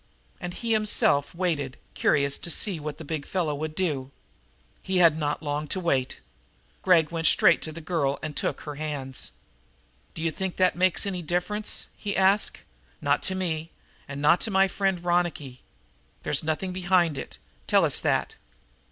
[0.39, 4.09] And he himself waited, curious to see what the big fellow would do.
[4.81, 6.21] He had not long to wait.
[6.81, 9.29] Gregg went straight to the girl and took her hands.
[10.15, 12.61] "D'you think that makes any difference?" he asked.
[12.99, 13.69] "Not to me,
[14.07, 15.61] and not to my friend Ronicky.
[16.23, 17.37] There's something behind it.
[17.67, 18.33] Tell us that!"